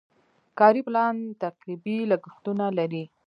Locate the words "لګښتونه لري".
2.11-3.03